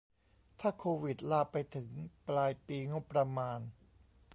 [0.59, 1.89] ถ้าโควิดลาไปถึง
[2.27, 3.59] ปลายปีงบประมาณ